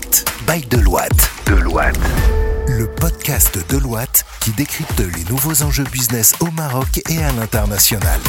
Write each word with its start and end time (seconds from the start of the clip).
Impact 0.00 0.24
by 0.46 0.60
Deloitte. 0.68 1.30
Deloitte. 1.46 1.98
Le 2.68 2.86
podcast 2.86 3.58
Deloitte 3.68 4.24
qui 4.40 4.50
décrypte 4.52 5.00
les 5.00 5.24
nouveaux 5.24 5.62
enjeux 5.62 5.84
business 5.92 6.34
au 6.40 6.50
Maroc 6.52 7.00
et 7.10 7.22
à 7.22 7.32
l'international. 7.32 8.20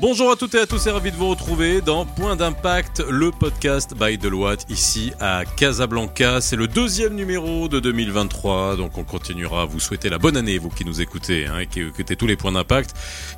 Bonjour 0.00 0.30
à 0.30 0.36
toutes 0.36 0.54
et 0.54 0.58
à 0.58 0.66
tous 0.66 0.86
et 0.86 0.90
ravi 0.90 1.10
de 1.12 1.16
vous 1.16 1.30
retrouver 1.30 1.80
dans 1.80 2.04
Point 2.04 2.36
d'impact, 2.36 3.02
le 3.08 3.30
podcast 3.30 3.94
by 3.98 4.18
Deloitte 4.18 4.66
ici 4.68 5.12
à 5.18 5.44
Casablanca. 5.56 6.42
C'est 6.42 6.56
le 6.56 6.68
deuxième 6.68 7.14
numéro 7.14 7.68
de 7.68 7.80
2023, 7.80 8.76
donc 8.76 8.98
on 8.98 9.04
continuera 9.04 9.62
à 9.62 9.64
vous 9.64 9.80
souhaiter 9.80 10.10
la 10.10 10.18
bonne 10.18 10.36
année, 10.36 10.58
vous 10.58 10.68
qui 10.68 10.84
nous 10.84 11.00
écoutez 11.00 11.46
hein, 11.46 11.60
et 11.60 11.66
qui 11.66 11.80
écoutez 11.80 12.16
tous 12.16 12.26
les 12.26 12.36
points 12.36 12.52
d'impact, 12.52 12.94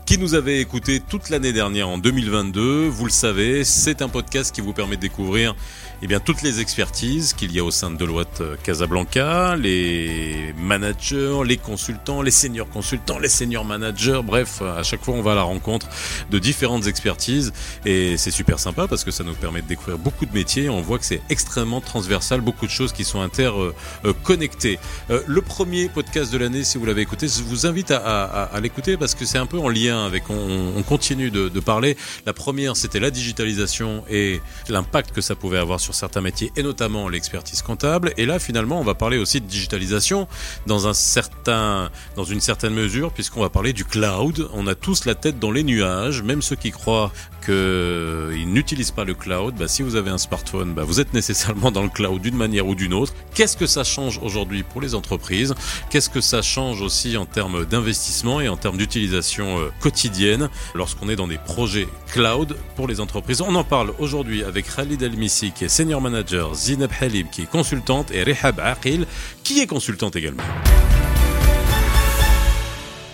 qui 0.07 0.18
nous 0.18 0.34
avez 0.34 0.59
écouté 0.59 0.98
toute 0.98 1.30
l'année 1.30 1.53
dernière 1.53 1.89
en 1.89 1.98
2022. 1.98 2.89
Vous 2.89 3.05
le 3.05 3.11
savez, 3.11 3.62
c'est 3.62 4.02
un 4.02 4.09
podcast 4.09 4.52
qui 4.52 4.60
vous 4.60 4.73
permet 4.73 4.96
de 4.96 5.02
découvrir 5.02 5.55
eh 6.02 6.06
bien, 6.06 6.20
toutes 6.20 6.42
les 6.42 6.60
expertises 6.60 7.32
qu'il 7.32 7.52
y 7.52 7.59
a 7.59 7.64
au 7.64 7.70
sein 7.70 7.91
de 7.91 7.96
Deloitte 7.96 8.42
euh, 8.42 8.56
Casablanca, 8.62 9.56
les 9.56 10.54
managers, 10.59 11.41
les 11.45 11.56
consultants, 11.56 12.20
les 12.20 12.30
seniors 12.30 12.68
consultants, 12.68 13.18
les 13.18 13.28
seniors 13.28 13.64
managers, 13.64 14.20
bref, 14.23 14.60
à 14.60 14.82
chaque 14.82 15.02
fois 15.02 15.14
on 15.14 15.23
va 15.23 15.32
à 15.32 15.34
la 15.34 15.42
rencontre 15.42 15.88
de 16.30 16.38
différentes 16.38 16.87
expertises 16.87 17.52
et 17.84 18.16
c'est 18.18 18.30
super 18.30 18.59
sympa 18.59 18.87
parce 18.88 19.04
que 19.04 19.10
ça 19.10 19.24
nous 19.24 19.34
permet 19.34 19.62
de 19.62 19.68
découvrir 19.68 19.98
beaucoup 19.98 20.27
de 20.27 20.32
métiers. 20.32 20.68
On 20.68 20.82
voit 20.82 20.98
que 20.98 21.04
c'est 21.04 21.23
extrêmement 21.30 21.80
transversal, 21.80 22.42
beaucoup 22.42 22.66
de 22.66 22.70
choses 22.70 22.92
qui 22.92 23.04
sont 23.04 23.20
interconnectées. 23.20 24.78
Euh, 25.10 25.23
le 25.26 25.40
premier 25.40 25.88
podcast 25.88 26.30
de 26.32 26.38
l'année, 26.38 26.65
si 26.65 26.76
vous 26.76 26.84
l'avez 26.84 27.02
écouté, 27.02 27.26
je 27.26 27.42
vous 27.42 27.66
invite 27.66 27.90
à, 27.90 28.51
l'écouter 28.60 28.96
parce 28.96 29.15
que 29.15 29.24
c'est 29.24 29.38
un 29.38 29.46
peu 29.46 29.59
en 29.59 29.68
lien 29.68 30.04
avec, 30.04 30.28
on, 30.28 30.73
on 30.76 30.82
continue 30.82 31.30
de, 31.30 31.60
parler. 31.60 31.96
La 32.26 32.32
première, 32.32 32.76
c'était 32.76 33.01
la 33.01 33.10
digitalisation 33.10 34.04
et 34.10 34.40
l'impact 34.68 35.12
que 35.12 35.20
ça 35.20 35.34
pouvait 35.34 35.59
avoir 35.59 35.80
certains 35.95 36.20
métiers 36.20 36.52
et 36.56 36.62
notamment 36.62 37.09
l'expertise 37.09 37.62
comptable. 37.62 38.12
Et 38.16 38.26
là, 38.26 38.38
finalement, 38.38 38.80
on 38.80 38.84
va 38.84 38.95
parler 38.95 39.18
aussi 39.18 39.40
de 39.40 39.46
digitalisation 39.46 40.28
dans 40.66 40.87
un 40.87 40.95
certain, 40.95 41.90
dans 42.16 42.24
une 42.24 42.40
certaine 42.40 42.74
mesure, 42.74 43.12
puisqu'on 43.12 43.40
va 43.40 43.51
parler 43.51 43.73
du 43.73 43.84
cloud. 43.84 44.48
On 44.52 44.66
a 44.66 44.74
tous 44.74 45.04
la 45.04 45.15
tête 45.15 45.38
dans 45.38 45.51
les 45.51 45.62
nuages, 45.62 46.23
même 46.23 46.43
ceux 46.43 46.56
qui 46.56 46.70
croient 46.70 47.12
qu'ils 47.47 48.52
n'utilisent 48.52 48.91
pas 48.91 49.05
le 49.05 49.15
cloud. 49.15 49.55
Bah, 49.57 49.69
si 49.69 49.83
vous 49.83 49.95
avez 49.95 50.11
un 50.11 50.19
smartphone, 50.19 50.75
bah, 50.75 50.83
vous 50.85 51.01
êtes 51.01 51.15
nécessairement 51.15 51.71
dans 51.71 51.85
le 51.85 51.89
cloud 51.89 52.21
d'une 52.21 52.37
manière 52.37 52.66
ou 52.66 52.75
d'une 52.75 52.93
autre. 52.93 53.15
Qu'est-ce 53.35 53.57
que 53.57 53.66
ça 53.66 53.85
change 53.85 54.19
aujourd'hui 54.23 54.65
pour 54.65 54.80
les 54.80 54.95
entreprises? 54.95 55.55
Qu'est-ce 55.89 56.11
que 56.11 56.21
ça 56.21 56.43
change 56.43 56.83
aussi 56.83 57.17
en 57.17 57.24
termes 57.24 57.65
d'investissement 57.65 58.41
et 58.41 58.49
en 58.49 58.57
termes 58.57 58.77
d'utilisation 58.77 59.59
euh, 59.59 59.71
quotidienne 59.80 60.49
lorsqu'on 60.74 61.09
est 61.09 61.17
dans 61.17 61.29
des 61.29 61.39
projets 61.39 61.89
cloud 62.09 62.57
pour 62.74 62.89
les 62.89 63.01
entreprises? 63.01 63.41
On 63.41 63.55
en 63.55 63.65
parle 63.65 63.93
aujourd'hui 63.99 64.43
avec 64.43 64.67
Khalid 64.75 65.00
Elmissi, 65.00 65.53
qui 65.53 65.65
est 65.65 65.69
senior 65.69 66.00
manager, 66.00 66.55
Zineb 66.55 66.91
Halib, 67.00 67.31
qui 67.31 67.43
est 67.43 67.50
consultante, 67.50 68.11
et 68.11 68.25
Rehab 68.25 68.59
Aqil, 68.61 69.06
qui 69.44 69.61
est 69.61 69.67
consultante 69.67 70.17
également. 70.17 70.43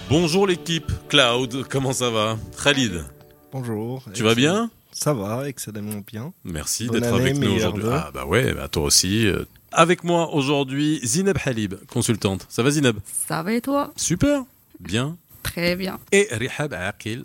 Bonjour 0.09 0.47
l'équipe 0.47 0.91
Cloud, 1.09 1.67
comment 1.69 1.93
ça 1.93 2.11
va? 2.11 2.37
Khalid 2.63 3.05
Bonjour. 3.53 4.03
Tu 4.14 4.22
vas 4.22 4.34
bien? 4.34 4.70
Ça 4.92 5.12
va, 5.12 5.47
excellemment 5.47 6.03
bien. 6.06 6.33
Merci 6.42 6.89
d'être 6.89 7.12
avec 7.12 7.36
nous 7.36 7.53
aujourd'hui. 7.53 7.84
Ah 7.92 8.11
bah 8.12 8.25
ouais, 8.25 8.55
bah 8.55 8.69
toi 8.69 8.84
aussi. 8.84 9.27
Euh, 9.27 9.45
Avec 9.72 10.05
moi 10.05 10.33
aujourd'hui, 10.34 11.00
Zineb 11.05 11.36
Halib, 11.45 11.75
consultante. 11.86 12.47
Ça 12.48 12.62
va 12.62 12.70
Zineb? 12.70 12.97
Ça 13.28 13.42
va 13.42 13.53
et 13.53 13.61
toi? 13.61 13.92
Super, 13.97 14.45
bien. 14.80 15.17
Très 15.42 15.77
bien. 15.77 15.98
Et 16.12 16.28
Rihab 16.30 16.73
Aqil, 16.73 17.25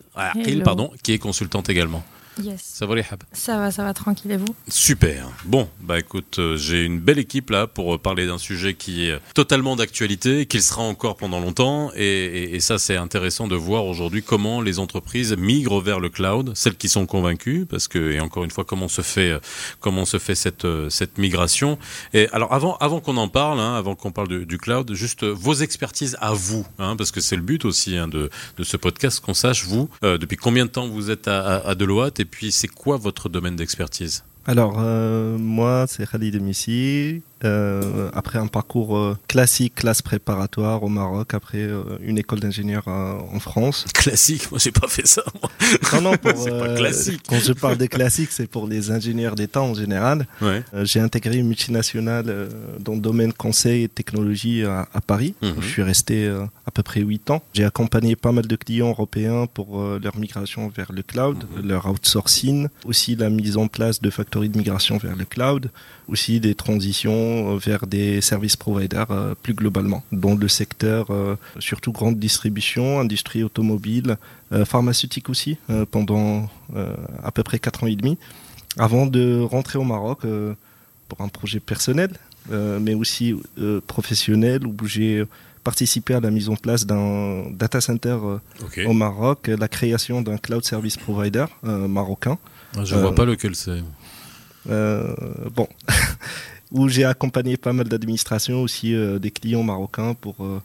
pardon, 0.66 0.92
qui 1.02 1.14
est 1.14 1.20
consultante 1.20 1.70
également. 1.70 2.03
Yes. 2.44 2.62
Ça 2.64 2.86
va 2.86 2.94
Rihab 2.96 3.24
Ça 3.34 3.58
va, 3.58 3.72
ça 3.72 3.84
va, 3.84 3.94
tranquille 3.94 4.32
et 4.32 4.38
vous 4.38 4.56
Super. 4.68 5.28
Bon, 5.46 5.68
bah 5.82 6.00
écoute, 6.00 6.38
euh, 6.40 6.56
j'ai 6.58 6.84
une 6.84 7.00
belle 7.00 7.20
équipe 7.20 7.50
là 7.50 7.68
pour 7.68 7.96
euh, 7.96 7.98
parler 7.98 8.28
d'un 8.28 8.38
sujet 8.38 8.74
qui 8.76 9.08
est 9.08 9.12
euh, 9.14 9.20
totalement 9.34 9.76
d'actualité, 9.76 10.45
qu'il 10.45 10.61
sera 10.61 10.84
encore 10.84 11.17
pendant 11.17 11.39
longtemps, 11.39 11.92
et, 11.95 12.04
et- 12.06 12.56
et 12.56 12.60
ça 12.60 12.78
c'est 12.78 12.95
intéressant 12.95 13.48
de 13.48 13.56
voir 13.56 13.86
aujourd'hui 13.86 14.22
comment 14.23 14.61
les 14.61 14.80
entreprises 14.80 15.36
migrent 15.38 15.82
vers 15.82 16.00
le 16.00 16.10
cloud, 16.10 16.52
celles 16.56 16.76
qui 16.78 16.89
sont 16.89 17.06
convaincues, 17.06 17.66
parce 17.70 17.88
que 17.88 18.11
et 18.11 18.20
encore 18.20 18.44
une 18.44 18.52
fois 18.52 18.66
comment 18.66 18.88
se 18.88 19.02
fait 19.02 19.40
comment 19.80 20.06
se 20.06 20.20
fait 20.20 20.36
cette 20.36 20.67
cette 20.90 21.17
migration. 21.17 21.78
Et 22.14 22.28
alors 22.32 22.54
avant 22.54 22.78
avant 22.78 23.00
qu'on 23.00 23.17
en 23.17 23.30
parle, 23.30 23.60
hein, 23.60 23.76
avant 23.76 23.95
qu'on 23.95 24.11
parle 24.11 24.28
de- 24.28 24.44
du 24.44 24.58
cloud, 24.58 24.94
juste 24.94 25.23
vos 25.23 25.54
expertises 25.56 26.17
à 26.22 26.34
vous, 26.34 26.66
hein, 26.80 26.95
parce 26.95 27.11
que 27.11 27.22
c'est 27.22 27.36
le 27.36 27.42
but 27.42 27.66
aussi 27.66 27.98
hein, 27.98 28.08
de 28.08 28.30
de 28.58 28.64
ce 28.64 28.78
podcast 28.78 29.20
qu'on 29.20 29.34
sache 29.34 29.64
vous 29.66 29.90
euh, 30.04 30.17
depuis 30.17 30.38
combien 30.38 30.66
de 30.66 30.72
temps 30.72 30.88
vous 30.88 31.10
êtes 31.10 31.28
à, 31.28 31.40
à, 31.58 31.70
à 31.70 31.76
Deloitte 31.76 32.20
et 32.20 32.26
puis 32.27 32.52
c'est 32.52 32.67
quoi 32.67 32.98
votre 32.98 33.30
domaine 33.30 33.55
d'expertise? 33.55 34.23
Alors, 34.45 34.76
euh, 34.80 35.38
moi, 35.38 35.86
c'est 35.88 36.10
Khalid 36.10 36.36
Emissi. 36.36 37.21
Euh, 37.43 38.09
après 38.14 38.39
un 38.39 38.48
parcours 38.48 38.98
euh, 38.98 39.17
classique, 39.27 39.75
classe 39.75 40.02
préparatoire 40.02 40.81
au 40.81 40.89
Maroc, 40.89 41.33
après 41.36 41.59
euh, 41.59 41.83
une 42.02 42.17
école 42.17 42.39
d'ingénieur 42.39 42.87
en 42.87 43.39
France. 43.39 43.86
Classique, 43.93 44.49
moi 44.49 44.59
j'ai 44.59 44.71
pas 44.71 44.87
fait 44.87 45.05
ça. 45.05 45.21
Moi. 45.42 45.52
Non, 45.93 46.02
non, 46.11 46.17
pour, 46.17 46.45
pas 46.59 46.75
classique. 46.75 47.21
Quand 47.27 47.39
je 47.39 47.53
parle 47.53 47.77
de 47.77 47.86
classique, 47.86 48.30
c'est 48.31 48.48
pour 48.48 48.67
les 48.67 48.89
ingénieurs 48.92 49.36
d'État 49.36 49.61
en 49.61 49.73
général. 49.73 50.25
Ouais. 50.42 50.64
J'ai 50.83 50.99
intégré 50.99 51.37
une 51.37 51.48
multinationale 51.48 52.49
dans 52.80 52.93
le 52.93 52.99
domaine 53.02 53.33
conseil 53.33 53.83
et 53.83 53.89
technologie 53.89 54.64
à, 54.64 54.87
à 54.93 55.02
Paris. 55.02 55.36
Mhm. 55.42 55.55
Je 55.59 55.67
suis 55.67 55.83
resté 55.83 56.27
à 56.65 56.71
peu 56.71 56.83
près 56.83 57.02
8 57.02 57.30
ans. 57.31 57.43
J'ai 57.54 57.65
accompagné 57.65 58.15
pas 58.15 58.31
mal 58.31 58.48
de 58.48 58.55
clients 58.55 58.89
européens 58.89 59.45
pour 59.54 59.83
leur 59.83 60.17
migration 60.17 60.69
vers 60.69 60.92
le 60.92 61.04
cloud, 61.04 61.37
Mhm. 61.58 61.67
leur 61.67 61.86
outsourcing, 61.87 62.67
aussi 62.86 63.15
la 63.15 63.30
mise 63.30 63.58
en 63.58 63.67
place 63.67 64.02
de 64.02 64.09
factories 64.09 64.49
de 64.49 64.58
migration 64.58 64.98
vers 64.98 65.15
le 65.15 65.25
cloud, 65.25 65.69
aussi 66.08 66.39
des 66.39 66.55
transitions 66.55 67.27
euh, 67.27 67.58
vers 67.58 67.88
des 67.88 68.21
services 68.21 68.55
providers 68.55 69.10
euh, 69.11 69.33
plus 69.42 69.54
globalement, 69.54 70.04
dans 70.11 70.36
le 70.36 70.48
secteur 70.48 71.08
euh, 71.10 71.36
surtout 71.60 71.92
grande 71.92 72.17
distribution, 72.20 72.99
industrie 72.99 73.43
automobile, 73.43 74.17
pharmaceutique 74.65 75.30
aussi, 75.30 75.58
pendant 75.92 76.49
à 77.23 77.32
peu 77.32 77.43
près 77.43 77.60
4 77.60 77.83
ans 77.83 77.87
et 77.87 77.95
demi 77.98 78.17
avant 78.77 79.05
de 79.05 79.42
rentrer 79.42 79.77
au 79.77 79.83
Maroc 79.83 80.20
pour 81.10 81.21
un 81.21 81.27
projet 81.27 81.60
personnel, 81.60 82.11
mais 82.49 82.93
aussi 82.93 83.36
professionnel, 83.87 84.66
où 84.66 84.73
j'ai 84.86 85.26
participé 85.66 86.14
à 86.14 86.21
la 86.21 86.32
mise 86.32 86.48
en 86.48 86.55
place 86.55 86.86
d'un 86.86 87.49
data 87.52 87.82
center 87.82 88.17
au 88.86 88.93
Maroc, 88.93 89.48
la 89.48 89.67
création 89.67 90.21
d'un 90.21 90.37
cloud 90.37 90.64
service 90.64 90.95
provider 90.95 91.45
marocain. 91.64 92.37
Ah, 92.77 92.86
Je 92.86 92.95
Euh, 92.95 93.02
vois 93.02 93.16
pas 93.16 93.26
lequel 93.26 93.54
c'est. 93.55 93.83
Euh, 94.70 95.14
bon, 95.54 95.67
où 96.72 96.88
j'ai 96.89 97.05
accompagné 97.05 97.58
pas 97.58 97.73
mal 97.73 97.88
d'administrations 97.88 98.61
aussi 98.61 98.94
euh, 98.94 99.20
des 99.20 99.32
clients 99.32 99.64
marocains 99.64 100.14
pour 100.14 100.36
euh, 100.42 100.61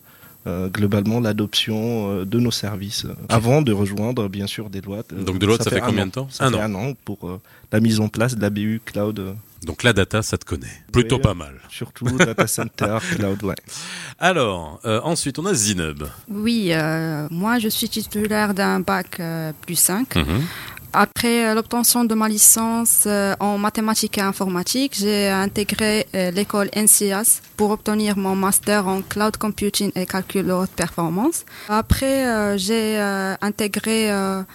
euh, 0.48 0.68
globalement 0.68 1.20
l'adoption 1.20 2.10
euh, 2.10 2.24
de 2.24 2.40
nos 2.40 2.50
services 2.50 3.06
avant 3.28 3.62
de 3.62 3.72
rejoindre 3.72 4.28
bien 4.28 4.46
sûr 4.48 4.68
Deloitte. 4.70 5.14
Donc 5.14 5.38
Deloitte, 5.38 5.62
ça 5.62 5.70
fait 5.70 5.80
un 5.80 5.86
combien 5.86 6.02
an. 6.04 6.06
de 6.06 6.10
temps 6.12 6.28
Ça 6.30 6.46
Un 6.46 6.50
fait 6.50 6.56
an. 6.58 6.62
un 6.62 6.74
an 6.74 6.92
pour 7.04 7.28
euh, 7.28 7.40
la 7.70 7.78
mise 7.80 8.00
en 8.00 8.08
place 8.08 8.34
de 8.36 8.42
la 8.42 8.50
BU 8.50 8.80
Cloud, 8.84 9.36
Donc 9.64 9.84
la 9.84 9.92
data, 9.92 10.20
ça 10.22 10.36
te 10.36 10.44
connaît. 10.44 10.66
Plutôt 10.92 11.16
Oui, 11.16 11.22
pas 11.22 11.34
mal. 11.34 11.54
surtout 11.70 12.06
data 12.18 12.46
center, 12.48 12.98
cloud, 13.14 13.42
ouais. 13.44 13.54
Alors, 14.18 14.80
euh, 14.84 15.00
ensuite, 15.04 15.38
on 15.38 15.46
a 15.46 15.54
Zineb. 15.54 16.02
Oui, 16.28 16.70
euh, 16.72 17.28
moi 17.30 17.58
je 17.60 17.68
suis 17.68 17.88
titulaire 17.88 18.52
d'un 18.54 18.80
bac 18.80 19.20
euh, 19.20 19.52
plus 19.64 19.76
5. 19.76 20.16
Mhm. 20.16 20.42
Après 20.94 21.46
euh, 21.46 21.54
l'obtention 21.54 22.04
de 22.04 22.14
ma 22.14 22.28
licence 22.28 23.04
euh, 23.06 23.34
en 23.40 23.56
mathématiques 23.56 24.18
et 24.18 24.20
informatique, 24.20 24.94
j'ai 24.94 25.28
intégré 25.28 26.06
euh, 26.14 26.30
l'école 26.30 26.68
NCIAS 26.76 27.40
pour 27.56 27.70
obtenir 27.70 28.18
mon 28.18 28.34
master 28.36 28.86
en 28.86 29.00
cloud 29.00 29.38
computing 29.38 29.90
et 29.94 30.04
calcul 30.04 30.50
haute 30.50 30.70
performance. 30.70 31.44
Après, 31.68 32.58
j'ai 32.58 32.98
intégré 33.40 34.10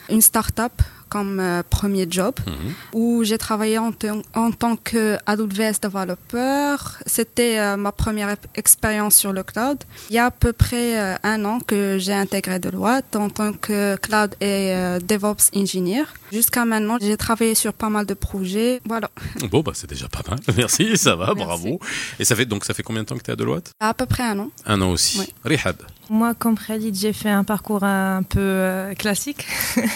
une 0.09 0.21
start-up 0.21 0.73
comme 1.09 1.39
euh, 1.39 1.63
premier 1.69 2.07
job 2.09 2.35
Mhm. 2.45 2.73
où 2.93 3.23
j'ai 3.23 3.37
travaillé 3.37 3.77
en, 3.77 3.91
tant- 3.91 4.21
en 4.33 4.51
tant 4.51 4.75
que 4.75 5.17
AWS 5.25 5.79
développeur. 5.81 6.97
C'était 7.05 7.59
euh, 7.59 7.77
ma 7.77 7.91
première 7.91 8.35
expérience 8.55 9.15
sur 9.15 9.33
le 9.33 9.43
cloud. 9.43 9.77
Il 10.09 10.15
y 10.15 10.19
a 10.19 10.25
à 10.27 10.31
peu 10.31 10.53
près 10.53 10.99
euh, 10.99 11.15
un 11.23 11.43
an 11.45 11.59
que 11.59 11.97
j'ai 11.99 12.13
intégré 12.13 12.59
Deloitte 12.59 13.15
en 13.15 13.29
tant 13.29 13.53
que 13.53 13.95
cloud 13.97 14.35
et 14.41 14.73
DevOps 15.07 15.51
engineer. 15.55 16.03
Jusqu'à 16.31 16.65
maintenant, 16.65 16.97
j'ai 16.99 17.15
travaillé 17.17 17.55
sur 17.55 17.73
pas 17.73 17.89
mal 17.89 18.05
de 18.05 18.13
projets. 18.13 18.81
Voilà, 18.85 19.09
Bon, 19.51 19.61
bah 19.61 19.71
c'est 19.75 19.89
déjà 19.89 20.07
pas 20.07 20.21
mal. 20.29 20.39
Merci, 20.57 20.97
ça 20.97 21.15
va, 21.15 21.27
Merci. 21.27 21.43
bravo. 21.45 21.79
Et 22.19 22.25
ça 22.25 22.35
fait 22.35 22.45
donc 22.45 22.65
ça 22.65 22.73
fait 22.73 22.83
combien 22.83 23.03
de 23.03 23.07
temps 23.07 23.17
que 23.17 23.23
tu 23.23 23.29
es 23.29 23.33
à 23.33 23.35
Deloitte? 23.37 23.71
À 23.79 23.93
peu 23.93 24.05
près 24.05 24.23
un 24.23 24.39
an. 24.39 24.49
Un 24.65 24.81
an 24.81 24.91
aussi. 24.91 25.19
Oui. 25.19 25.27
Rihab. 25.45 25.77
Moi, 26.09 26.33
comme 26.33 26.57
Khalid, 26.57 26.95
j'ai 26.95 27.13
fait 27.13 27.29
un 27.29 27.43
parcours 27.43 27.83
un 27.83 28.23
peu 28.23 28.39
euh, 28.39 28.93
classique. 28.93 29.45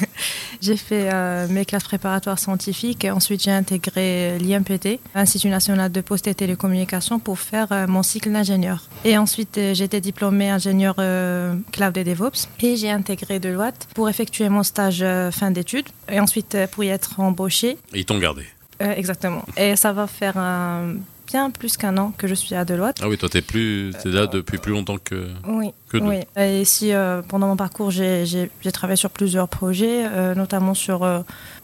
j'ai 0.62 0.78
fait 0.78 1.10
euh, 1.12 1.48
mes 1.50 1.66
classes 1.66 1.84
préparatoires 1.84 2.40
scientifiques 2.40 3.06
et 3.06 3.12
ensuite 3.12 3.44
j'ai 3.44 3.52
intégré 3.52 4.38
l'IMPT, 4.40 5.00
Institut 5.16 5.50
national 5.50 5.92
de 5.92 6.02
poste 6.02 6.28
et 6.28 6.36
télécommunications, 6.36 7.20
pour 7.20 7.40
faire 7.40 7.68
euh, 7.72 7.88
mon 7.88 8.04
cycle 8.04 8.32
d'ingénieur. 8.32 8.84
Et 9.06 9.18
ensuite, 9.18 9.58
été 9.58 10.02
diplômée 10.02 10.50
ingénieur 10.50 10.96
cloud 10.96 11.98
et 11.98 12.04
DevOps 12.04 12.48
et 12.62 12.76
j'ai 12.76 12.92
intégré 12.92 13.40
Deloitte 13.40 13.88
pour 13.96 14.10
effectuer 14.10 14.50
mon 14.50 14.64
stage 14.64 15.04
fin 15.32 15.52
d'études 15.52 15.88
et 16.10 16.20
ensuite 16.20 16.58
pour 16.72 16.84
y 16.84 16.90
être 16.90 17.20
embauchée. 17.20 17.78
Et 17.94 18.00
ils 18.00 18.06
t'ont 18.06 18.20
gardé. 18.20 18.46
Euh, 18.82 18.94
exactement. 18.96 19.44
Et 19.58 19.76
ça 19.76 19.94
va 19.94 20.08
faire 20.08 20.38
un 20.38 20.96
bien 21.28 21.50
plus 21.52 21.78
qu'un 21.78 21.98
an 21.98 22.14
que 22.18 22.28
je 22.28 22.34
suis 22.34 22.56
à 22.56 22.66
Deloitte. 22.66 22.98
Ah 23.02 23.08
oui, 23.08 23.18
toi, 23.18 23.30
tu 23.30 23.38
es, 23.38 23.42
plus, 23.42 23.94
es 24.06 24.10
là 24.10 24.28
depuis 24.28 24.58
plus 24.58 24.72
longtemps 24.72 24.98
que, 24.98 25.30
oui, 25.48 25.72
que 25.92 25.98
Oui, 25.98 26.20
et 26.38 26.62
ici, 26.62 26.94
euh, 26.94 27.22
pendant 27.22 27.48
mon 27.48 27.58
parcours, 27.58 27.92
j'ai 27.92 28.50
travaillé 28.74 28.96
sur 28.96 29.10
plusieurs 29.10 29.48
projets, 29.48 30.06
euh, 30.06 30.36
notamment 30.36 30.74
sur 30.74 31.04
euh, 31.04 31.20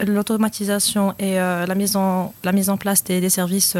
l'automatisation 0.06 1.14
et 1.20 1.36
la, 1.36 1.76
mise 1.76 1.96
en, 1.96 2.34
la 2.44 2.52
mise 2.52 2.70
en 2.70 2.78
place 2.78 3.04
des, 3.04 3.22
des 3.22 3.30
services 3.30 3.76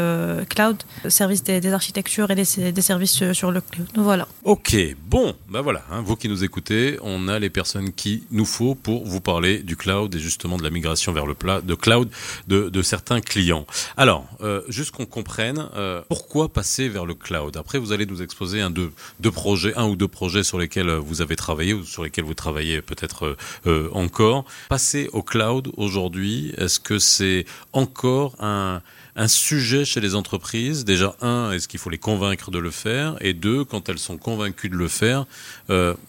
cloud, 0.48 0.82
services 1.08 1.42
des, 1.42 1.60
des, 1.60 1.72
architectures 1.72 2.30
et 2.30 2.34
des, 2.34 2.72
des, 2.72 2.82
services 2.82 3.32
sur 3.32 3.50
le 3.50 3.60
cloud. 3.60 3.88
Voilà. 3.94 4.26
Ok, 4.44 4.76
bon, 5.06 5.34
ben 5.48 5.60
voilà, 5.60 5.82
hein, 5.90 6.02
vous 6.04 6.16
qui 6.16 6.28
nous 6.28 6.44
écoutez, 6.44 6.98
on 7.02 7.28
a 7.28 7.38
les 7.38 7.50
personnes 7.50 7.92
qui 7.92 8.24
nous 8.30 8.44
faut 8.44 8.74
pour 8.74 9.04
vous 9.04 9.20
parler 9.20 9.62
du 9.62 9.76
cloud 9.76 10.14
et 10.14 10.18
justement 10.18 10.56
de 10.56 10.62
la 10.62 10.70
migration 10.70 11.12
vers 11.12 11.26
le 11.26 11.34
plat, 11.34 11.60
de 11.60 11.74
cloud 11.74 12.08
de, 12.46 12.68
de 12.68 12.82
certains 12.82 13.20
clients. 13.20 13.66
Alors, 13.96 14.26
juste 14.68 14.92
qu'on 14.92 15.06
comprenne, 15.06 15.68
pourquoi 16.08 16.48
passer 16.48 16.88
vers 16.88 17.04
le 17.04 17.14
cloud? 17.14 17.56
Après, 17.56 17.78
vous 17.78 17.92
allez 17.92 18.06
nous 18.06 18.22
exposer 18.22 18.60
un, 18.60 18.70
deux, 18.70 18.92
deux, 19.20 19.30
projets, 19.30 19.74
un 19.76 19.86
ou 19.86 19.96
deux 19.96 20.08
projets 20.08 20.37
sur 20.42 20.58
lesquels 20.58 20.88
euh, 20.88 20.98
vous 20.98 21.20
avez 21.20 21.36
travaillé 21.36 21.74
ou 21.74 21.84
sur 21.84 22.04
lesquels 22.04 22.24
vous 22.24 22.34
travaillez 22.34 22.82
peut-être 22.82 23.36
euh, 23.66 23.88
encore. 23.92 24.44
Passer 24.68 25.08
au 25.12 25.22
cloud 25.22 25.70
aujourd'hui, 25.76 26.52
est-ce 26.56 26.80
que 26.80 26.98
c'est 26.98 27.44
encore 27.72 28.36
un 28.40 28.80
sujet 29.26 29.84
chez 29.84 30.00
les 30.00 30.14
entreprises? 30.14 30.84
Déjà, 30.84 31.14
un, 31.20 31.52
est-ce 31.52 31.68
qu'il 31.68 31.80
faut 31.80 31.90
les 31.90 31.98
convaincre 31.98 32.50
de 32.50 32.58
le 32.58 32.70
faire? 32.70 33.16
Et 33.20 33.34
deux, 33.34 33.64
quand 33.64 33.88
elles 33.88 33.98
sont 33.98 34.16
convaincues 34.16 34.68
de 34.68 34.76
le 34.76 34.88
faire, 34.88 35.26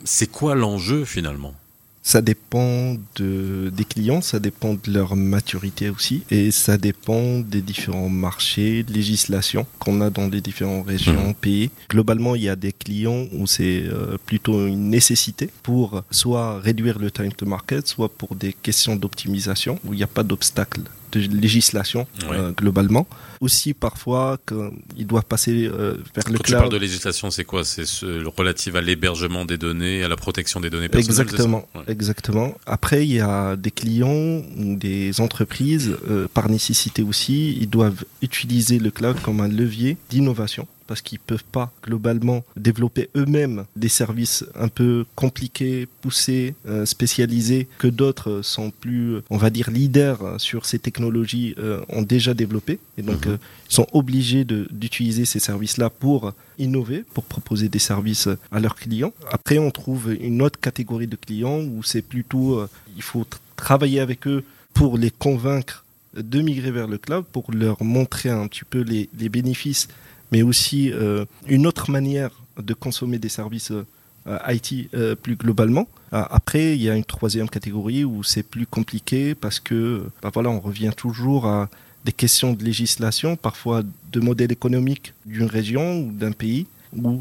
c'est 0.04 0.32
quoi 0.32 0.56
l'enjeu 0.56 1.06
finalement? 1.06 1.54
Ça 2.02 2.22
dépend 2.22 2.96
de, 3.16 3.72
des 3.76 3.86
clients, 3.86 4.22
ça 4.22 4.40
dépend 4.40 4.74
de 4.74 4.92
leur 4.92 5.16
maturité 5.16 5.90
aussi, 5.90 6.24
et 6.32 6.52
ça 6.52 6.78
dépend 6.78 7.40
des 7.40 7.62
différents 7.62 8.10
marchés, 8.10 8.86
législations 8.90 9.66
qu'on 9.80 10.02
a 10.02 10.10
dans 10.10 10.28
les 10.28 10.42
différentes 10.42 10.88
régions, 10.88 11.30
mmh. 11.30 11.36
pays. 11.36 11.70
Globalement, 11.90 12.36
il 12.36 12.44
y 12.44 12.50
a 12.50 12.56
des 12.56 12.72
clients 12.72 13.26
où 13.34 13.48
c'est 13.48 13.84
euh, 13.86 14.18
plutôt 14.26 14.68
une 14.68 14.90
nécessité 14.90 15.50
pour 15.64 16.04
soit 16.12 16.60
réduire 16.60 17.00
le 17.00 17.12
time 17.12 17.34
to 17.34 17.46
market, 17.46 17.88
soit 17.88 18.10
pour 18.10 18.36
des 18.36 18.54
questions 18.54 18.96
d'optimisation 18.96 19.80
où 19.86 19.94
il 19.94 19.98
n'y 19.98 20.04
a 20.04 20.08
pas 20.08 20.24
d'obstacle 20.24 20.82
de 21.12 21.20
législation 21.36 22.08
euh, 22.32 22.52
globalement. 22.52 23.08
Aussi 23.42 23.74
parfois 23.74 24.38
qu'ils 24.48 25.08
doivent 25.08 25.26
passer 25.26 25.66
euh, 25.66 25.96
vers 26.14 26.30
le 26.30 26.38
Quand 26.38 26.44
cloud. 26.44 26.46
tu 26.46 26.54
parles 26.54 26.72
de 26.72 26.78
législation, 26.78 27.32
c'est 27.32 27.46
quoi? 27.46 27.64
C'est 27.64 27.86
ce, 27.86 28.26
relatif 28.26 28.76
à 28.76 28.82
l'hébergement 28.82 29.46
des 29.46 29.58
données, 29.58 30.04
à 30.04 30.08
la 30.08 30.18
protection 30.18 30.60
des 30.60 30.70
données 30.70 30.90
personnelles. 30.90 31.22
Exactement, 31.22 31.68
exactement. 31.88 32.54
Après, 32.66 33.06
il 33.06 33.14
y 33.14 33.22
a 33.22 33.56
des 33.56 33.72
clients 33.72 34.42
des 34.58 35.22
entreprises 35.22 35.96
euh, 36.10 36.28
par 36.34 36.50
nécessité 36.50 37.02
aussi, 37.02 37.58
ils 37.60 37.70
doivent 37.70 38.04
utiliser 38.22 38.80
le 38.80 38.92
cloud 38.92 39.18
comme 39.22 39.40
un 39.42 39.48
levier 39.48 39.98
d'innovation 40.10 40.68
parce 40.90 41.04
qu'ils 41.04 41.20
peuvent 41.20 41.44
pas 41.44 41.72
globalement 41.84 42.44
développer 42.58 43.12
eux-mêmes 43.16 43.66
des 43.76 43.90
services 43.90 44.44
un 44.56 44.70
peu 44.70 45.06
compliqués, 45.14 45.88
poussés, 46.02 46.56
euh, 46.68 46.84
spécialisés, 46.88 47.68
que 47.78 47.88
d'autres 47.88 48.42
sont 48.42 48.72
plus, 48.72 49.18
on 49.30 49.38
va 49.38 49.52
dire, 49.52 49.70
leaders 49.70 50.42
sur 50.42 50.66
ces 50.66 50.80
technologies, 50.80 51.54
euh, 51.60 51.80
ont 51.90 52.02
déjà 52.02 52.34
développé. 52.34 52.80
Et 52.98 53.04
donc, 53.04 53.28
mhm. 53.28 53.34
euh, 53.34 53.38
ils 53.70 53.76
sont 53.76 53.86
obligés 53.94 54.46
d'utiliser 54.46 55.26
ces 55.26 55.38
services-là 55.38 55.92
pour 55.92 56.34
innover, 56.58 57.06
pour 57.14 57.26
proposer 57.26 57.70
des 57.70 57.78
services 57.78 58.28
à 58.52 58.60
leurs 58.60 58.76
clients. 58.76 59.14
Après, 59.32 59.60
on 59.60 59.70
trouve 59.70 60.18
une 60.20 60.42
autre 60.42 60.60
catégorie 60.60 61.06
de 61.06 61.18
clients 61.18 61.60
où 61.60 61.84
c'est 61.84 62.02
plutôt, 62.02 62.66
il 62.96 63.04
faut 63.04 63.28
travailler 63.56 64.00
avec 64.00 64.26
eux 64.26 64.44
pour 64.74 64.98
les 64.98 65.12
convaincre 65.12 65.86
de 66.18 66.42
migrer 66.42 66.72
vers 66.72 66.88
le 66.88 66.98
cloud, 66.98 67.26
pour 67.32 67.52
leur 67.52 67.84
montrer 67.84 68.30
un 68.30 68.48
petit 68.48 68.66
peu 68.68 68.82
les, 68.82 69.08
les 69.20 69.30
bénéfices 69.30 69.88
mais 70.32 70.42
aussi 70.42 70.92
euh, 70.92 71.26
une 71.48 71.68
autre 71.68 71.92
manière 71.92 72.32
de 72.58 72.74
consommer 72.74 73.18
des 73.20 73.30
services 73.30 73.72
euh, 73.72 74.38
IT 74.48 74.90
euh, 74.94 75.16
plus 75.16 75.36
globalement. 75.36 75.88
après, 76.12 76.76
il 76.76 76.82
y 76.82 76.90
a 76.90 76.96
une 76.96 77.06
troisième 77.06 77.50
catégorie 77.50 78.04
où 78.04 78.24
c'est 78.24 78.44
plus 78.44 78.66
compliqué 78.66 79.36
parce 79.36 79.60
que, 79.60 80.04
bah 80.22 80.32
voilà, 80.34 80.50
on 80.50 80.60
revient 80.60 80.92
toujours 80.96 81.46
à 81.46 81.70
des 82.06 82.12
questions 82.12 82.54
de 82.54 82.64
législation, 82.64 83.36
parfois 83.36 83.84
de 84.12 84.20
modèle 84.20 84.52
économique 84.52 85.14
d'une 85.26 85.46
région 85.46 86.00
ou 86.00 86.12
d'un 86.12 86.32
pays 86.32 86.66
où 86.96 87.20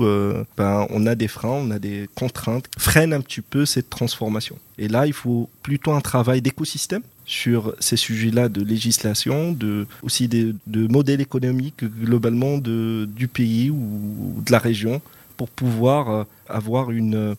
ben, 0.56 0.86
on 0.88 1.06
a 1.06 1.14
des 1.14 1.28
freins, 1.28 1.50
on 1.50 1.70
a 1.70 1.78
des 1.78 2.08
contraintes, 2.14 2.70
freinent 2.78 3.12
un 3.12 3.20
petit 3.20 3.42
peu 3.42 3.66
cette 3.66 3.90
transformation. 3.90 4.56
Et 4.78 4.88
là, 4.88 5.06
il 5.06 5.12
faut 5.12 5.50
plutôt 5.62 5.92
un 5.92 6.00
travail 6.00 6.40
d'écosystème 6.40 7.02
sur 7.28 7.74
ces 7.78 7.96
sujets-là 7.96 8.48
de 8.48 8.62
législation, 8.64 9.52
de, 9.52 9.86
aussi 10.02 10.28
de, 10.28 10.56
modèles 10.88 11.20
économiques 11.20 11.84
globalement 11.84 12.56
du 12.58 13.28
pays 13.28 13.70
ou 13.70 14.42
de 14.44 14.50
la 14.50 14.58
région 14.58 15.02
pour 15.36 15.50
pouvoir 15.50 16.10
euh, 16.10 16.24
avoir 16.48 16.90
une, 16.90 17.36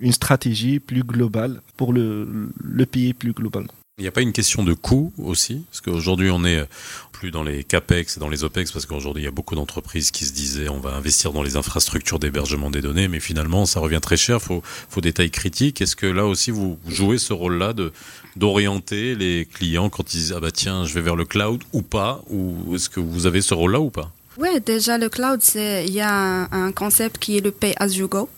une 0.00 0.12
stratégie 0.12 0.78
plus 0.78 1.02
globale 1.02 1.60
pour 1.76 1.92
le, 1.92 2.48
le 2.62 2.86
pays 2.86 3.12
plus 3.14 3.32
globalement. 3.32 3.72
Il 3.98 4.02
n'y 4.02 4.08
a 4.08 4.10
pas 4.10 4.22
une 4.22 4.32
question 4.32 4.64
de 4.64 4.72
coût 4.72 5.12
aussi? 5.18 5.66
Parce 5.70 5.82
qu'aujourd'hui, 5.82 6.30
on 6.30 6.46
est 6.46 6.66
plus 7.12 7.30
dans 7.30 7.42
les 7.42 7.62
CAPEX 7.62 8.16
et 8.16 8.20
dans 8.20 8.30
les 8.30 8.42
OPEX, 8.42 8.72
parce 8.72 8.86
qu'aujourd'hui, 8.86 9.22
il 9.22 9.26
y 9.26 9.28
a 9.28 9.32
beaucoup 9.32 9.54
d'entreprises 9.54 10.10
qui 10.10 10.24
se 10.24 10.32
disaient 10.32 10.70
on 10.70 10.80
va 10.80 10.94
investir 10.94 11.34
dans 11.34 11.42
les 11.42 11.56
infrastructures 11.56 12.18
d'hébergement 12.18 12.70
des 12.70 12.80
données, 12.80 13.06
mais 13.06 13.20
finalement, 13.20 13.66
ça 13.66 13.80
revient 13.80 14.00
très 14.00 14.16
cher, 14.16 14.40
faut, 14.40 14.62
faut 14.88 15.02
des 15.02 15.12
tailles 15.12 15.30
critiques. 15.30 15.82
Est-ce 15.82 15.94
que 15.94 16.06
là 16.06 16.24
aussi, 16.24 16.50
vous 16.50 16.78
jouez 16.88 17.18
ce 17.18 17.34
rôle-là 17.34 17.74
de 17.74 17.92
d'orienter 18.34 19.14
les 19.14 19.44
clients 19.44 19.90
quand 19.90 20.14
ils 20.14 20.16
disent 20.16 20.34
ah 20.34 20.40
bah 20.40 20.50
tiens, 20.50 20.86
je 20.86 20.94
vais 20.94 21.02
vers 21.02 21.14
le 21.14 21.26
cloud 21.26 21.62
ou 21.74 21.82
pas? 21.82 22.24
Ou 22.30 22.74
est-ce 22.74 22.88
que 22.88 22.98
vous 22.98 23.26
avez 23.26 23.42
ce 23.42 23.52
rôle-là 23.52 23.80
ou 23.80 23.90
pas? 23.90 24.10
Oui, 24.38 24.48
déjà, 24.64 24.96
le 24.96 25.10
cloud, 25.10 25.42
il 25.54 25.92
y 25.92 26.00
a 26.00 26.48
un 26.50 26.72
concept 26.72 27.18
qui 27.18 27.36
est 27.36 27.42
le 27.42 27.50
pay 27.50 27.74
as 27.76 27.88
you 27.88 28.08
go. 28.08 28.30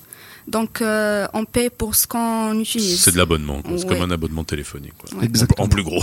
Donc, 0.46 0.82
euh, 0.82 1.26
on 1.32 1.44
paie 1.44 1.70
pour 1.70 1.94
ce 1.94 2.06
qu'on 2.06 2.58
utilise. 2.58 3.00
C'est 3.00 3.12
de 3.12 3.18
l'abonnement, 3.18 3.62
c'est 3.76 3.86
comme 3.88 4.02
un 4.02 4.10
abonnement 4.10 4.44
téléphonique. 4.44 4.94
Quoi. 4.98 5.22
Exactement. 5.22 5.64
En 5.64 5.68
plus 5.68 5.82
gros. 5.82 6.02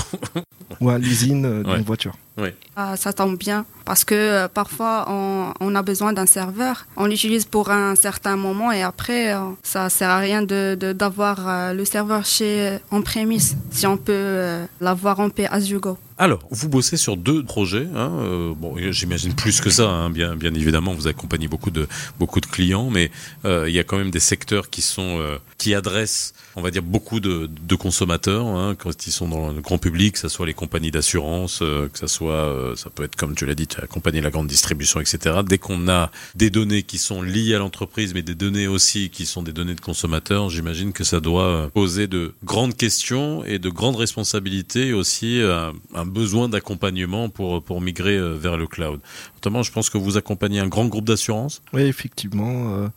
Ou 0.80 0.90
à 0.90 0.98
l'usine 0.98 1.46
euh, 1.46 1.64
d'une 1.64 1.84
voiture. 1.84 2.14
Oui. 2.38 2.50
Ah, 2.76 2.96
ça 2.96 3.12
tombe 3.12 3.38
bien 3.38 3.66
parce 3.86 4.06
que 4.06 4.16
euh, 4.16 4.48
parfois 4.48 5.06
on, 5.10 5.54
on, 5.60 5.76
a 5.76 5.82
besoin 5.82 6.14
d'un 6.14 6.26
serveur. 6.26 6.88
On 6.96 7.06
l'utilise 7.06 7.46
pour 7.46 7.72
un 7.72 7.96
certain 7.96 8.38
moment 8.38 8.72
et 8.72 8.84
après 8.84 9.34
euh, 9.34 9.40
ça 9.64 9.90
sert 9.90 10.10
à 10.10 10.20
rien 10.20 10.42
de 10.42 10.76
d'avoir 10.94 11.48
euh, 11.48 11.74
le 11.74 11.84
serveur 11.84 12.26
chez 12.26 12.78
en 12.90 13.02
prémisse 13.02 13.56
si 13.72 13.86
on 13.86 13.98
peut 13.98 14.62
l'avoir 14.80 15.20
en 15.20 15.30
paix 15.30 15.48
as 15.52 15.70
you 15.70 15.80
go. 15.80 15.98
Alors, 16.22 16.40
vous 16.52 16.70
bossez 16.70 16.98
sur 16.98 17.18
deux 17.18 17.44
projets. 17.44 17.88
Hein, 17.96 18.12
euh, 18.20 18.54
bon, 18.56 18.76
j'imagine 18.92 19.34
plus 19.34 19.60
que 19.60 19.72
ça. 19.72 19.90
Hein, 19.90 20.12
bien, 20.12 20.36
bien 20.36 20.54
évidemment, 20.54 20.94
vous 20.94 21.08
accompagnez 21.08 21.48
beaucoup 21.48 21.72
de 21.72 21.88
beaucoup 22.20 22.40
de 22.40 22.46
clients, 22.46 22.92
mais 22.92 23.10
euh, 23.44 23.68
il 23.68 23.74
y 23.74 23.80
a 23.80 23.84
quand 23.84 23.98
même 23.98 24.12
des 24.12 24.20
secteurs 24.20 24.70
qui 24.70 24.84
sont 24.84 25.18
euh, 25.20 25.40
qui 25.58 25.74
adressent, 25.74 26.36
on 26.56 26.62
va 26.62 26.70
dire, 26.70 26.84
beaucoup 26.84 27.20
de, 27.22 27.50
de 27.68 27.76
consommateurs 27.76 28.46
hein, 28.46 28.76
quand 28.78 29.08
ils 29.08 29.12
sont 29.12 29.30
dans 29.30 29.52
le 29.52 29.62
grand 29.62 29.80
public, 29.80 30.14
que 30.14 30.20
ce 30.20 30.30
soit 30.30 30.46
les 30.46 30.54
compagnies 30.54 30.92
d'assurance, 30.92 31.58
que 31.58 31.90
ce 32.00 32.06
soit, 32.06 32.21
ça 32.30 32.90
peut 32.90 33.04
être 33.04 33.16
comme 33.16 33.36
tu 33.36 33.46
l'as 33.46 33.56
dit, 33.56 33.68
accompagné 33.82 34.22
la 34.22 34.30
grande 34.30 34.48
distribution, 34.48 35.00
etc. 35.00 35.40
Dès 35.48 35.58
qu'on 35.58 35.88
a 35.88 36.12
des 36.36 36.50
données 36.50 36.84
qui 36.84 36.98
sont 36.98 37.22
liées 37.22 37.56
à 37.56 37.60
l'entreprise, 37.60 38.14
mais 38.14 38.22
des 38.22 38.36
données 38.36 38.68
aussi 38.68 39.10
qui 39.10 39.26
sont 39.26 39.44
des 39.44 39.54
données 39.54 39.76
de 39.76 39.82
consommateurs, 39.82 40.50
j'imagine 40.50 40.94
que 40.94 41.04
ça 41.04 41.20
doit 41.20 41.70
poser 41.74 42.08
de 42.08 42.34
grandes 42.44 42.76
questions 42.76 43.44
et 43.46 43.60
de 43.60 43.70
grandes 43.70 43.96
responsabilités, 43.96 44.88
et 44.88 44.94
aussi 44.94 45.42
un 45.94 46.06
besoin 46.06 46.50
d'accompagnement 46.50 47.30
pour, 47.30 47.64
pour 47.64 47.82
migrer 47.82 48.18
euh, 48.18 48.34
vers 48.34 48.58
le 48.58 48.68
cloud. 48.68 49.00
Notamment, 49.36 49.64
je 49.64 49.72
pense 49.72 49.90
que 49.90 49.98
vous 49.98 50.18
accompagnez 50.18 50.60
un 50.60 50.68
grand 50.68 50.86
groupe 50.86 51.06
d'assurance. 51.06 51.62
Oui, 51.74 51.84
effectivement. 51.84 52.76
Euh, 52.76 52.88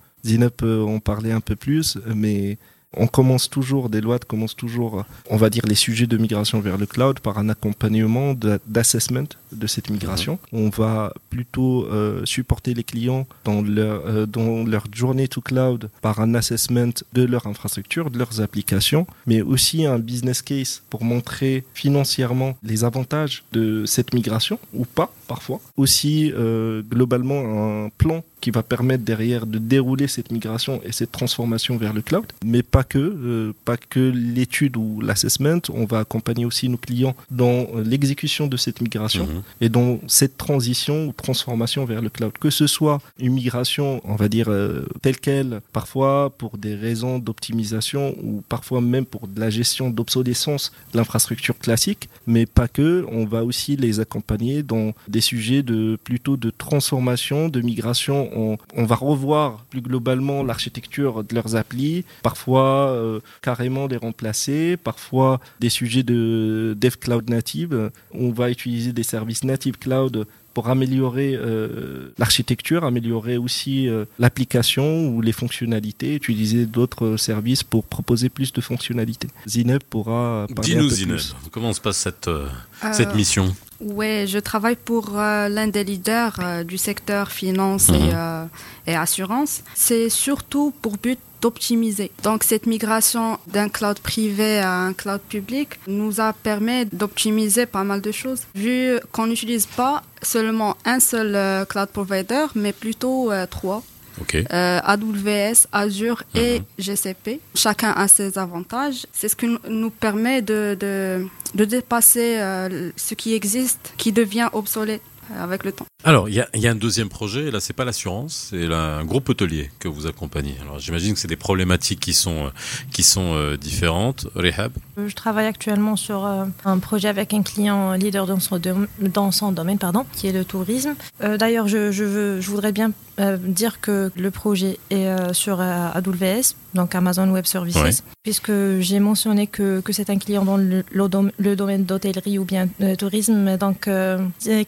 peut 0.56 0.82
en 0.82 1.00
parler 1.00 1.32
un 1.32 1.40
peu 1.40 1.56
plus, 1.56 1.98
mais 2.14 2.58
on 2.96 3.06
commence 3.06 3.48
toujours, 3.50 3.88
Deloitte 3.88 4.24
commence 4.24 4.56
toujours, 4.56 5.04
on 5.30 5.36
va 5.36 5.50
dire, 5.50 5.64
les 5.66 5.74
sujets 5.74 6.06
de 6.06 6.16
migration 6.16 6.60
vers 6.60 6.78
le 6.78 6.86
cloud 6.86 7.20
par 7.20 7.38
un 7.38 7.48
accompagnement 7.48 8.34
d'assessment 8.66 9.28
de 9.52 9.66
cette 9.66 9.90
migration. 9.90 10.38
Mhm. 10.52 10.60
On 10.60 10.68
va 10.68 11.12
plutôt 11.30 11.86
euh, 11.86 12.24
supporter 12.24 12.74
les 12.74 12.84
clients 12.84 13.26
dans 13.44 13.62
leur, 13.62 14.02
euh, 14.06 14.26
dans 14.26 14.64
leur 14.64 14.84
journée 14.92 15.28
to 15.28 15.40
cloud 15.40 15.90
par 16.02 16.20
un 16.20 16.34
assessment 16.34 16.92
de 17.12 17.22
leur 17.22 17.46
infrastructure, 17.46 18.10
de 18.10 18.18
leurs 18.18 18.40
applications, 18.40 19.06
mais 19.26 19.42
aussi 19.42 19.86
un 19.86 19.98
business 19.98 20.42
case 20.42 20.82
pour 20.90 21.04
montrer 21.04 21.64
financièrement 21.74 22.56
les 22.62 22.84
avantages 22.84 23.44
de 23.52 23.84
cette 23.86 24.14
migration 24.14 24.58
ou 24.72 24.84
pas 24.84 25.12
parfois. 25.26 25.60
Aussi, 25.76 26.32
euh, 26.34 26.82
globalement, 26.82 27.84
un 27.84 27.88
plan 27.88 28.22
qui 28.40 28.50
va 28.50 28.62
permettre 28.62 29.04
derrière 29.04 29.46
de 29.46 29.58
dérouler 29.58 30.06
cette 30.06 30.30
migration 30.30 30.80
et 30.84 30.92
cette 30.92 31.10
transformation 31.10 31.78
vers 31.78 31.94
le 31.94 32.02
cloud. 32.02 32.26
Mais 32.44 32.62
pas 32.62 32.83
que, 32.84 32.98
euh, 32.98 33.52
pas 33.64 33.76
que 33.76 34.00
l'étude 34.00 34.76
ou 34.76 35.00
l'assessment. 35.00 35.60
On 35.72 35.84
va 35.84 36.00
accompagner 36.00 36.44
aussi 36.44 36.68
nos 36.68 36.76
clients 36.76 37.16
dans 37.30 37.66
euh, 37.74 37.82
l'exécution 37.84 38.46
de 38.46 38.56
cette 38.56 38.80
migration. 38.80 39.26
Mhm. 39.26 39.42
Et 39.60 39.68
donc 39.68 40.00
cette 40.06 40.36
transition 40.36 41.06
ou 41.06 41.12
transformation 41.12 41.84
vers 41.84 42.02
le 42.02 42.10
cloud, 42.10 42.32
que 42.38 42.50
ce 42.50 42.66
soit 42.66 43.00
une 43.18 43.34
migration, 43.34 44.00
on 44.04 44.16
va 44.16 44.28
dire 44.28 44.46
euh, 44.48 44.84
telle 45.02 45.18
quelle, 45.18 45.60
parfois 45.72 46.30
pour 46.36 46.58
des 46.58 46.74
raisons 46.74 47.18
d'optimisation 47.18 48.14
ou 48.22 48.42
parfois 48.48 48.80
même 48.80 49.06
pour 49.06 49.28
de 49.28 49.40
la 49.40 49.50
gestion 49.50 49.90
d'obsolescence 49.90 50.72
de 50.92 50.98
l'infrastructure 50.98 51.58
classique, 51.58 52.08
mais 52.26 52.46
pas 52.46 52.68
que. 52.68 53.06
On 53.10 53.24
va 53.24 53.44
aussi 53.44 53.76
les 53.76 54.00
accompagner 54.00 54.62
dans 54.62 54.92
des 55.08 55.20
sujets 55.20 55.62
de 55.62 55.98
plutôt 56.02 56.36
de 56.36 56.50
transformation, 56.50 57.48
de 57.48 57.60
migration. 57.60 58.30
On, 58.34 58.58
on 58.76 58.84
va 58.84 58.96
revoir 58.96 59.64
plus 59.70 59.80
globalement 59.80 60.42
l'architecture 60.42 61.24
de 61.24 61.34
leurs 61.34 61.56
applis, 61.56 62.04
parfois 62.22 62.73
euh, 62.74 63.20
carrément 63.42 63.86
les 63.86 63.96
remplacer, 63.96 64.76
parfois 64.76 65.40
des 65.60 65.70
sujets 65.70 66.02
de 66.02 66.76
dev 66.80 66.94
cloud 67.00 67.28
native. 67.30 67.90
On 68.12 68.30
va 68.30 68.50
utiliser 68.50 68.92
des 68.92 69.02
services 69.02 69.44
native 69.44 69.78
cloud 69.78 70.26
pour 70.52 70.68
améliorer 70.68 71.34
euh, 71.34 72.12
l'architecture, 72.16 72.84
améliorer 72.84 73.36
aussi 73.36 73.88
euh, 73.88 74.04
l'application 74.20 75.08
ou 75.08 75.20
les 75.20 75.32
fonctionnalités, 75.32 76.14
utiliser 76.14 76.64
d'autres 76.66 77.16
services 77.16 77.64
pour 77.64 77.82
proposer 77.84 78.28
plus 78.28 78.52
de 78.52 78.60
fonctionnalités. 78.60 79.26
Zineb 79.48 79.82
pourra 79.90 80.46
parler 80.54 80.70
Dis-nous 80.70 80.84
un 80.84 80.88
peu 80.88 80.94
Zineb, 80.94 81.16
plus. 81.16 81.34
comment 81.50 81.72
se 81.72 81.80
passe 81.80 81.96
cette, 81.96 82.28
euh, 82.28 82.46
Euh, 82.84 82.92
cette 82.92 83.14
mission? 83.16 83.52
Ouais, 83.80 84.26
je 84.28 84.38
travaille 84.38 84.76
pour 84.76 85.18
euh, 85.18 85.48
l'un 85.48 85.66
des 85.66 85.82
leaders 85.82 86.36
euh, 86.40 86.62
du 86.62 86.78
secteur 86.78 87.32
finance 87.32 87.88
Mhm. 87.88 87.94
et, 87.96 88.10
euh, 88.14 88.44
et 88.86 88.94
assurance. 88.94 89.62
C'est 89.74 90.08
surtout 90.08 90.72
pour 90.82 90.96
but 90.98 91.18
d'optimiser. 91.44 92.10
Donc 92.22 92.42
cette 92.42 92.66
migration 92.66 93.38
d'un 93.54 93.68
cloud 93.68 93.98
privé 94.00 94.58
à 94.60 94.72
un 94.88 94.94
cloud 94.94 95.20
public 95.34 95.68
nous 95.86 96.18
a 96.26 96.32
permis 96.32 96.86
d'optimiser 96.86 97.66
pas 97.66 97.84
mal 97.84 98.00
de 98.00 98.12
choses. 98.12 98.42
Vu 98.54 98.98
qu'on 99.12 99.26
n'utilise 99.26 99.66
pas 99.66 100.02
seulement 100.22 100.72
un 100.86 101.00
seul 101.00 101.34
euh, 101.34 101.64
cloud 101.66 101.90
provider, 101.98 102.46
mais 102.54 102.72
plutôt 102.72 103.30
euh, 103.30 103.46
trois. 103.46 103.82
Ok. 104.22 104.36
Euh, 104.36 104.80
AWS, 104.84 105.58
Azure 105.72 106.22
et 106.34 106.60
Mhm. 106.60 106.64
GCP. 106.78 107.40
Chacun 107.54 107.90
a 107.90 108.06
ses 108.08 108.38
avantages. 108.38 109.00
C'est 109.12 109.28
ce 109.28 109.36
qui 109.36 109.48
nous- 109.68 109.90
permet 109.90 110.40
de, 110.40 110.76
de, 110.84 111.26
de 111.60 111.64
dépasser 111.64 112.36
euh, 112.38 112.90
ce 112.96 113.14
qui 113.14 113.34
existe, 113.34 113.92
qui 113.98 114.12
devient 114.12 114.48
obsolète 114.52 115.02
avec 115.38 115.64
le 115.64 115.72
temps. 115.72 115.86
Alors, 116.04 116.28
il 116.28 116.34
y 116.34 116.40
a, 116.40 116.48
il 116.54 116.60
y 116.60 116.68
a 116.68 116.70
un 116.70 116.74
deuxième 116.74 117.08
projet, 117.08 117.44
et 117.46 117.50
là, 117.50 117.60
c'est 117.60 117.72
pas 117.72 117.84
l'assurance, 117.84 118.48
c'est 118.50 118.66
là, 118.66 118.96
un 118.98 119.04
groupe 119.04 119.28
hôtelier 119.28 119.70
que 119.78 119.88
vous 119.88 120.06
accompagnez. 120.06 120.54
Alors, 120.62 120.78
j'imagine 120.78 121.14
que 121.14 121.18
c'est 121.18 121.28
des 121.28 121.36
problématiques 121.36 122.00
qui 122.00 122.12
sont, 122.12 122.46
euh, 122.46 122.50
qui 122.92 123.02
sont 123.02 123.34
euh, 123.34 123.56
différentes. 123.56 124.26
Rehab 124.34 124.72
Euh, 124.98 125.08
Je 125.08 125.14
travaille 125.14 125.46
actuellement 125.46 125.96
sur 125.96 126.24
euh, 126.26 126.44
un 126.64 126.78
projet 126.78 127.08
avec 127.08 127.32
un 127.34 127.42
client 127.42 127.92
leader 127.94 128.26
dans 128.26 128.40
son, 128.40 128.58
dom- 128.58 128.86
dans 129.00 129.30
son 129.32 129.52
domaine, 129.52 129.78
pardon, 129.78 130.04
qui 130.14 130.26
est 130.26 130.32
le 130.32 130.44
tourisme. 130.44 130.94
Euh, 131.22 131.36
D'ailleurs, 131.38 131.68
je, 131.68 131.90
je, 131.90 132.04
veux, 132.04 132.40
je 132.40 132.50
voudrais 132.50 132.72
bien 132.72 132.92
euh, 133.20 133.36
dire 133.38 133.80
que 133.80 134.10
le 134.16 134.30
projet 134.30 134.78
est 134.90 135.06
euh, 135.06 135.32
sur 135.32 135.60
euh, 135.60 135.88
AWS, 135.94 136.54
donc 136.74 136.94
Amazon 136.94 137.28
Web 137.30 137.44
Services, 137.46 137.76
Ouais. 137.76 137.90
puisque 138.22 138.52
j'ai 138.80 139.00
mentionné 139.00 139.46
que, 139.46 139.80
que 139.80 139.92
c'est 139.92 140.10
un 140.10 140.18
client 140.18 140.44
dans 140.44 140.56
le, 140.56 140.84
le 140.90 141.08
dom- 141.08 141.30
le 141.38 141.56
domaine 141.56 141.84
d'hôtellerie 141.84 142.38
ou 142.38 142.44
bien 142.44 142.68
euh, 142.80 142.94
tourisme. 142.96 143.56
Donc, 143.56 143.88
euh, 143.88 144.18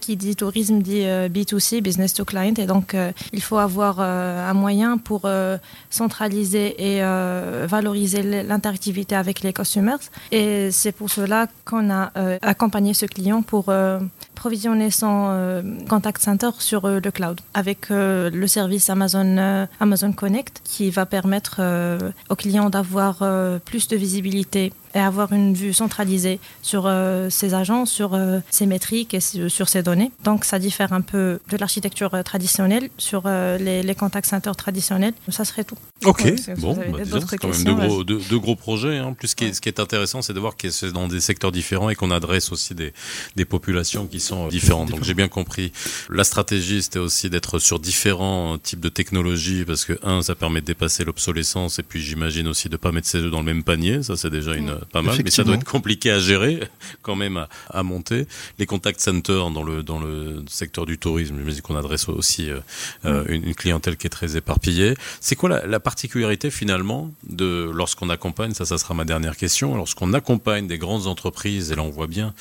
qui 0.01 0.17
dit 0.17 0.37
tourisme 0.37 0.81
dit 0.81 1.03
euh, 1.05 1.29
B2C, 1.29 1.81
business 1.83 2.15
to 2.15 2.25
client, 2.25 2.55
et 2.59 2.67
donc 2.67 2.95
euh, 2.95 3.13
il 3.33 3.43
faut 3.43 3.59
avoir 3.59 3.97
euh, 4.01 4.51
un 4.51 4.55
moyen 4.55 4.99
pour 4.99 5.23
euh, 5.25 5.59
centraliser 5.91 6.75
et 6.79 7.03
euh, 7.03 7.67
valoriser 7.69 8.23
l'interactivité 8.43 9.15
avec 9.17 9.41
les 9.41 9.53
customers. 9.53 9.99
Et 10.31 10.71
c'est 10.71 10.93
pour 10.93 11.11
cela 11.11 11.49
qu'on 11.65 11.91
a 11.91 12.13
euh, 12.17 12.39
accompagné 12.43 12.95
ce 12.95 13.07
client 13.07 13.43
pour 13.43 13.67
euh, 13.69 13.99
provisionner 14.35 14.91
son 14.91 15.27
euh, 15.31 15.63
contact 15.89 16.23
center 16.23 16.51
sur 16.59 16.85
euh, 16.85 17.01
le 17.03 17.11
cloud 17.11 17.41
avec 17.55 17.91
euh, 17.91 18.31
le 18.31 18.47
service 18.47 18.91
Amazon, 18.91 19.37
euh, 19.39 19.67
Amazon 19.81 20.13
Connect 20.13 20.61
qui 20.65 20.91
va 20.91 21.07
permettre 21.07 21.57
euh, 21.61 21.96
aux 22.31 22.37
clients 22.37 22.71
d'avoir 22.71 23.19
euh, 23.23 23.59
plus 23.59 23.89
de 23.89 23.97
visibilité 23.97 24.73
et 24.97 25.01
avoir 25.01 25.33
une 25.35 25.53
vue 25.53 25.75
centralisée 25.75 26.41
sur 26.63 26.85
euh, 26.87 27.29
ses 27.29 27.53
agents, 27.53 27.85
sur 27.85 28.15
euh, 28.15 28.41
ses 28.51 28.65
métriques 28.65 29.13
et 29.13 29.21
sur 29.21 29.69
ses 29.69 29.83
données. 29.83 30.11
Donc 30.25 30.45
ça 30.47 30.59
diffère 30.59 30.95
un 30.95 31.03
peu 31.03 31.39
de 31.51 31.57
l'architecture 31.59 32.15
euh, 32.15 32.23
traditionnelle 32.23 32.89
sur 32.97 33.25
euh, 33.27 33.59
les, 33.59 33.83
les 33.83 33.95
contact 33.95 34.27
centers 34.27 34.57
traditionnels. 34.57 35.13
Ça 35.29 35.45
serait 35.45 35.65
tout. 35.65 35.77
Ok, 36.05 36.23
Ouais, 36.25 36.55
bon, 36.57 36.75
bah, 36.75 36.99
c'est 37.29 37.37
quand 37.39 37.49
même 37.49 37.53
questions, 37.53 37.75
deux 37.75 37.87
gros, 37.87 38.05
deux, 38.05 38.21
deux 38.31 38.39
gros 38.39 38.57
projets. 38.57 38.97
Hein. 38.97 39.13
Plus, 39.13 39.29
ce 39.29 39.37
qui 39.37 39.45
est, 39.45 39.53
ce 39.53 39.61
qui 39.61 39.69
est 39.69 39.81
intéressant, 39.81 40.23
c'est 40.23 40.33
de 40.33 40.41
voir 40.41 40.57
que 40.57 40.71
c'est 40.71 40.93
dans 40.93 41.09
des 41.09 41.21
secteurs 41.21 41.53
différents 41.53 41.91
et 41.91 41.95
qu'on 41.95 42.11
adresse 42.11 42.51
aussi 42.53 42.75
des, 42.75 42.95
des 43.37 43.45
populations 43.45 44.07
qui 44.07 44.21
sont 44.21 44.49
différentes. 44.49 44.91
Donc 44.91 45.05
j'ai 45.05 45.15
bien 45.15 45.29
compris. 45.29 45.73
La 46.09 46.25
stratégie, 46.25 46.83
c'était 46.83 46.99
aussi 46.99 47.29
d'être 47.29 47.59
sur 47.59 47.79
différents 47.81 48.57
types 48.57 48.81
de 48.81 48.89
technologies 48.89 49.65
parce 49.67 49.85
que 49.85 49.99
un, 50.03 50.23
ça 50.23 50.35
permet 50.35 50.63
de 50.63 50.67
dépasser 50.67 51.05
l'obsolescence 51.05 51.79
et 51.79 51.83
puis 51.83 52.01
j'imagine 52.01 52.49
aussi 52.49 52.71
de 52.71 52.77
pas 52.79 52.93
mettre 52.93 53.09
ses 53.09 53.19
œufs 53.19 53.31
dans 53.31 53.41
le 53.41 53.45
même 53.45 53.63
panier. 53.63 54.03
Ça, 54.03 54.17
c'est 54.17 54.31
déjà 54.31 54.55
une 54.55 54.79
pas 54.87 55.03
mal, 55.03 55.19
mais 55.25 55.31
ça 55.31 55.45
doit 55.45 55.57
être 55.57 55.65
compliqué 55.65 56.11
à 56.11 56.19
gérer 56.19 56.61
quand 57.03 57.17
même 57.17 57.37
à, 57.37 57.49
à 57.71 57.83
monter. 57.83 58.27
Les 58.59 58.67
contact 58.67 59.01
centers 59.01 59.51
dans 59.51 59.63
le 59.63 59.83
dans 59.83 59.99
le 59.99 60.45
secteur 60.49 60.87
du 60.87 60.99
tourisme, 60.99 61.37
j'imagine 61.39 61.63
qu'on 61.63 61.77
adresse 61.77 62.09
aussi 62.09 62.51
euh, 62.51 62.61
euh, 63.05 63.25
une, 63.29 63.45
une 63.45 63.55
clientèle 63.55 63.97
qui 63.97 64.07
est 64.07 64.11
très 64.11 64.37
éparpillée. 64.37 64.95
C'est 65.21 65.37
quoi 65.37 65.49
la, 65.49 65.67
la 65.67 65.81
particularité 65.81 66.51
finalement 66.51 67.11
de 67.29 67.71
lorsqu'on 67.73 68.11
accompagne, 68.11 68.55
ça, 68.55 68.65
ça 68.65 68.79
sera 68.79 68.95
ma 68.95 69.05
dernière 69.05 69.37
question, 69.37 69.77
lorsqu'on 69.77 70.13
accompagne 70.15 70.67
des 70.67 70.79
grandes 70.79 71.07
entreprises, 71.07 71.73
et 71.73 71.77
là 71.77 71.83
on 71.83 71.91
voit 71.91 72.07
bien, 72.07 72.35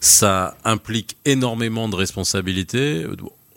ça 0.00 0.56
implique 0.64 1.16
énormément 1.24 1.88
de 1.88 1.96
responsabilités. 1.96 3.04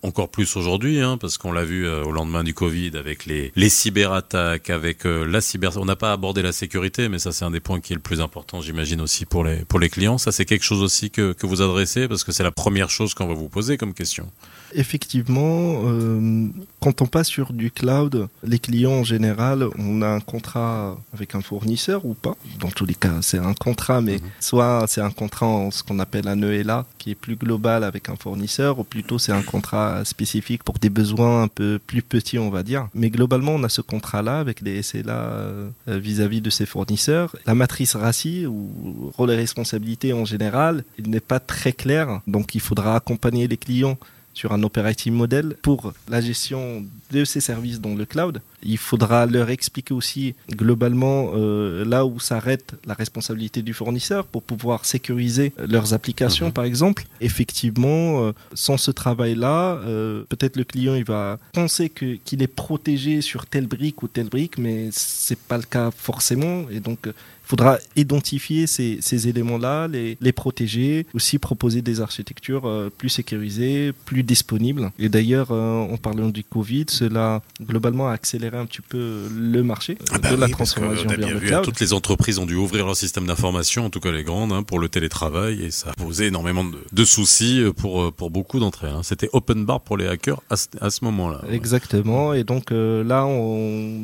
Encore 0.04 0.30
plus 0.30 0.56
aujourd'hui, 0.56 1.00
hein, 1.00 1.18
parce 1.18 1.38
qu'on 1.38 1.52
l'a 1.52 1.64
vu 1.64 1.86
euh, 1.86 2.04
au 2.04 2.12
lendemain 2.12 2.44
du 2.44 2.54
Covid 2.56 2.92
avec 2.98 3.26
les, 3.28 3.52
les 3.56 3.70
cyberattaques, 3.70 4.70
avec 4.72 5.06
euh, 5.06 5.26
la 5.26 5.42
cyber. 5.42 5.78
On 5.78 5.86
n'a 5.86 5.96
pas 5.96 6.12
abordé 6.12 6.42
la 6.42 6.52
sécurité, 6.52 7.08
mais 7.08 7.20
ça 7.20 7.32
c'est 7.32 7.46
un 7.46 7.52
des 7.52 7.60
points 7.60 7.80
qui 7.80 7.94
est 7.94 7.96
le 7.96 8.02
plus 8.02 8.20
important, 8.20 8.62
j'imagine 8.62 9.00
aussi 9.02 9.26
pour 9.26 9.44
les 9.44 9.58
pour 9.66 9.80
les 9.80 9.90
clients. 9.90 10.18
Ça 10.18 10.32
c'est 10.32 10.46
quelque 10.46 10.64
chose 10.64 10.82
aussi 10.82 11.12
que 11.12 11.34
que 11.34 11.46
vous 11.46 11.62
adressez 11.62 12.08
parce 12.08 12.24
que 12.24 12.32
c'est 12.32 12.44
la 12.44 12.52
première 12.52 12.90
chose 12.90 13.14
qu'on 13.14 13.28
va 13.28 13.36
vous 13.36 13.50
poser 13.50 13.78
comme 13.78 13.94
question. 13.94 14.28
Effectivement, 14.74 15.84
euh, 15.86 16.48
quand 16.80 17.02
on 17.02 17.06
passe 17.06 17.28
sur 17.28 17.54
du 17.54 17.72
cloud, 17.72 18.28
les 18.44 18.58
clients 18.60 18.92
en 18.94 19.04
général, 19.04 19.68
on 19.78 20.02
a 20.02 20.08
un 20.08 20.20
contrat 20.20 20.98
avec 21.14 21.36
un 21.36 21.42
fournisseur 21.42 22.06
ou 22.06 22.14
pas. 22.14 22.36
Dans 22.60 22.72
tous 22.72 22.86
les 22.86 22.96
cas, 22.96 23.20
c'est 23.22 23.38
un 23.38 23.54
contrat, 23.54 24.02
mais 24.02 24.16
Mhm. 24.16 24.30
soit 24.40 24.86
c'est 24.88 25.02
un 25.02 25.12
contrat 25.12 25.46
en 25.46 25.72
ce 25.72 25.84
qu'on 25.84 26.00
appelle 26.00 26.28
un 26.28 26.42
ELA, 26.42 26.86
qui 26.98 27.12
est 27.12 27.16
plus 27.16 27.36
global 27.36 27.84
avec 27.84 28.10
un 28.10 28.16
fournisseur, 28.16 28.80
ou 28.80 28.84
plutôt 28.84 29.20
c'est 29.20 29.32
un 29.32 29.44
contrat 29.44 29.91
spécifique 30.04 30.64
pour 30.64 30.80
des 30.80 30.90
besoins 30.90 31.44
un 31.44 31.48
peu 31.48 31.80
plus 31.86 32.02
petits, 32.02 32.40
on 32.40 32.50
va 32.50 32.64
dire. 32.64 32.88
Mais 32.94 33.10
globalement, 33.10 33.54
on 33.54 33.64
a 33.64 33.70
ce 33.70 33.82
contrat-là 33.82 34.40
avec 34.40 34.64
des 34.64 34.82
SLA 34.82 35.14
euh, 35.14 35.70
vis-à-vis 35.88 36.42
de 36.42 36.50
ses 36.50 36.66
fournisseurs. 36.66 37.36
La 37.46 37.56
matrice 37.56 37.96
RACI, 37.96 38.46
ou 38.46 39.12
rôle 39.16 39.32
et 39.32 39.36
responsabilité 39.36 40.14
en 40.14 40.26
général, 40.26 40.84
il 40.98 41.10
n'est 41.10 41.20
pas 41.20 41.40
très 41.40 41.74
clair, 41.74 42.22
donc 42.28 42.56
il 42.56 42.62
faudra 42.62 42.96
accompagner 42.96 43.48
les 43.48 43.58
clients 43.58 43.98
sur 44.34 44.54
un 44.54 44.64
operating 44.64 45.14
model 45.14 45.56
pour 45.62 45.94
la 46.10 46.22
gestion 46.22 46.86
de 47.12 47.26
ces 47.26 47.42
services 47.42 47.82
dans 47.82 47.96
le 47.96 48.06
cloud. 48.06 48.42
Il 48.64 48.78
faudra 48.78 49.26
leur 49.26 49.50
expliquer 49.50 49.94
aussi 49.94 50.36
globalement 50.52 51.32
euh, 51.34 51.84
là 51.86 52.06
où 52.06 52.20
s'arrête 52.20 52.74
la 52.86 52.94
responsabilité 52.94 53.62
du 53.62 53.74
fournisseur 53.74 54.26
pour 54.26 54.44
pouvoir 54.44 54.86
sécuriser 54.86 55.54
leurs 55.68 55.94
applications 55.94 56.48
Mhm. 56.48 56.54
par 56.54 56.64
exemple. 56.66 57.04
Effectivement, 57.22 58.24
euh, 58.26 58.32
sans 58.54 58.78
ce 58.78 58.92
travail-là, 58.92 59.80
euh, 59.86 60.24
peut-être 60.30 60.56
le 60.58 60.64
client 60.64 60.96
il 60.96 61.04
va 61.04 61.40
penser 61.54 61.90
que 61.90 62.16
qu'il 62.26 62.42
est 62.44 62.48
protégé 62.48 63.22
sur 63.22 63.46
telle 63.46 63.68
brique 63.68 64.04
ou 64.04 64.08
telle 64.08 64.30
brique, 64.30 64.58
mais 64.58 64.90
c'est 64.92 65.38
pas 65.40 65.58
le 65.58 65.64
cas 65.64 65.92
forcément 65.92 66.66
et 66.70 66.80
donc 66.80 67.08
euh, 67.08 67.14
il 67.44 67.48
faudra 67.52 67.80
identifier 67.98 68.66
ces, 68.66 69.00
ces 69.02 69.28
éléments-là, 69.28 69.90
les, 69.90 70.18
les 70.22 70.32
protéger, 70.32 71.06
aussi 71.14 71.38
proposer 71.38 71.82
des 71.82 72.00
architectures 72.00 72.66
euh, 72.66 72.90
plus 72.98 73.10
sécurisées, 73.10 73.92
plus 74.06 74.24
disponibles. 74.24 74.90
Et 74.98 75.10
d'ailleurs, 75.10 75.52
euh, 75.52 75.82
en 75.94 75.98
parlant 75.98 76.30
du 76.30 76.46
Covid, 76.46 76.86
cela 76.88 77.42
globalement 77.62 78.08
a 78.08 78.14
accéléré 78.14 78.51
un 78.60 78.66
petit 78.66 78.82
peu 78.82 79.28
le 79.34 79.64
marché 79.64 79.98
euh, 80.02 80.06
Ah 80.14 80.18
bah 80.20 80.32
de 80.32 80.36
la 80.36 80.46
oui, 80.48 80.54
parce 80.58 80.74
que 80.74 80.80
transformation 80.80 81.10
on 81.10 81.14
a 81.14 81.16
vers 81.16 81.26
bien 81.28 81.34
le 81.36 81.40
vu, 81.40 81.48
cloud. 81.48 81.64
Toutes 81.64 81.80
les 81.80 81.94
entreprises 81.94 82.40
ont 82.40 82.46
dû 82.46 82.56
ouvrir 82.56 82.86
leur 82.86 82.96
système 82.96 83.26
d'information, 83.28 83.86
en 83.86 83.90
tout 83.90 84.00
cas 84.00 84.12
les 84.12 84.24
grandes, 84.24 84.52
hein, 84.54 84.64
pour 84.64 84.80
le 84.80 84.90
télétravail, 84.90 85.64
et 85.64 85.72
ça 85.72 85.92
a 85.92 85.94
posé 85.94 86.28
énormément 86.28 86.64
de, 86.64 86.78
de 86.92 87.06
soucis 87.06 87.64
pour, 87.78 88.02
euh, 88.02 88.12
pour 88.12 88.30
beaucoup 88.32 88.60
d'entre 88.60 88.86
elles. 88.86 88.94
hein. 88.94 89.02
C'était 89.04 89.30
open 89.34 89.66
bar 89.66 89.82
pour 89.82 89.98
les 89.98 90.08
hackers 90.08 90.42
à 90.50 90.56
ce, 90.58 90.68
à 90.80 90.90
ce 90.90 91.04
moment-là. 91.06 91.42
ouais. 91.48 91.56
Exactement. 91.56 92.34
Et 92.34 92.44
donc 92.44 92.72
euh, 92.72 93.04
là, 93.04 93.28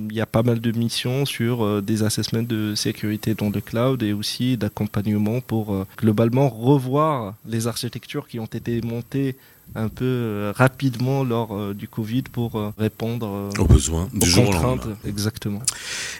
il 0.10 0.16
y 0.16 0.22
a 0.22 0.26
pas 0.26 0.44
mal 0.44 0.60
de 0.60 0.72
missions 0.72 1.26
sur 1.26 1.64
euh, 1.64 1.82
des 1.82 2.04
assessments 2.04 2.44
de 2.44 2.76
sécurité 2.76 3.34
dans 3.34 3.50
le 3.50 3.62
cloud 3.62 4.04
et 4.04 4.14
aussi 4.14 4.58
d'accompagnement 4.58 5.42
pour 5.42 5.74
euh, 5.74 5.86
globalement 5.98 6.50
revoir 6.50 7.34
les 7.48 7.68
architectures 7.68 8.28
qui 8.28 8.40
ont 8.40 8.46
été 8.46 8.82
montées 8.82 9.36
un 9.76 9.90
peu 9.90 10.06
euh, 10.06 10.54
rapidement 10.56 11.24
lors 11.24 11.56
euh, 11.56 11.74
du 11.74 11.88
Covid 11.88 12.24
pour 12.24 12.56
euh, 12.56 12.72
répondre 12.78 13.50
aux 13.60 13.66
besoins, 13.66 14.10
du 14.14 14.30
jour 14.30 14.46
contraintes. 14.46 14.88
Exactement. 15.06 15.62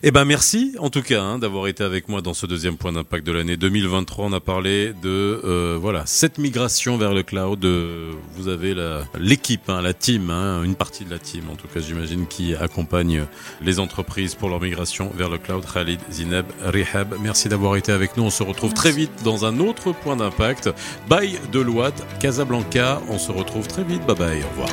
Eh 0.04 0.12
ben 0.12 0.26
merci 0.26 0.76
en 0.80 0.90
tout 0.90 1.02
cas 1.02 1.22
hein, 1.22 1.40
d'avoir 1.40 1.68
été 1.68 1.84
avec 1.84 2.08
moi 2.10 2.22
dans 2.22 2.34
ce 2.34 2.46
deuxième 2.46 2.78
point 2.78 2.92
d'impact 2.92 3.26
de 3.26 3.32
l'année 3.32 3.58
2023. 3.58 4.26
On 4.26 4.34
a 4.34 4.40
parlé 4.40 4.94
de 5.02 5.78
voilà 5.82 6.04
cette 6.06 6.38
migration 6.38 6.98
vers 6.98 7.14
le 7.14 7.24
cloud. 7.24 7.66
vous 8.36 8.48
avez 8.48 8.76
l'équipe, 9.20 9.70
hein, 9.70 9.82
la 9.82 9.94
team, 9.94 10.30
hein, 10.30 10.64
une 10.64 10.76
partie 10.76 11.06
de 11.06 11.10
la 11.10 11.20
team 11.20 11.44
en 11.52 11.56
tout 11.56 11.68
cas 11.68 11.80
j'imagine 11.80 12.28
qui 12.28 12.56
accompagne 12.56 13.26
les 13.62 13.80
entreprises 13.80 14.36
pour 14.36 14.50
leur 14.50 14.62
migration 14.62 15.12
vers 15.16 15.30
le 15.30 15.38
cloud. 15.38 15.64
Khalid, 15.72 16.00
Zineb, 16.12 16.46
Rihab, 16.64 17.16
merci 17.22 17.50
d'avoir 17.50 17.76
été 17.76 17.92
avec 17.92 18.18
nous. 18.18 18.24
On 18.24 18.30
se 18.30 18.44
retrouve 18.44 18.74
très 18.74 18.92
vite 18.92 19.12
dans 19.24 19.46
un 19.46 19.60
autre 19.60 19.94
point 19.94 20.16
d'impact. 20.16 20.70
Bye 21.10 21.40
Deloitte, 21.52 22.04
Casablanca. 22.20 23.02
On 23.10 23.18
se 23.18 23.32
retrouve 23.38 23.68
très 23.68 23.84
vite. 23.84 24.06
Bye 24.06 24.16
bye. 24.16 24.44
Au 24.44 24.50
revoir. 24.50 24.70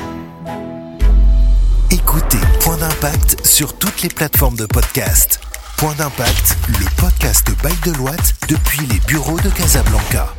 Écoutez 1.91 2.37
Point 2.61 2.77
d'impact 2.77 3.45
sur 3.45 3.77
toutes 3.77 4.01
les 4.01 4.09
plateformes 4.09 4.55
de 4.55 4.65
podcast. 4.65 5.39
Point 5.77 5.93
d'impact, 5.95 6.57
le 6.69 6.85
podcast 7.01 7.47
Bye 7.61 7.75
Deloitte 7.85 8.35
depuis 8.47 8.85
les 8.87 8.99
bureaux 9.07 9.39
de 9.39 9.49
Casablanca. 9.49 10.33